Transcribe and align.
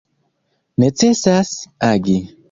Necesas 0.83 1.49
agi. 1.91 2.17